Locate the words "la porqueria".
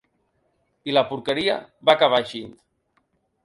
0.95-1.59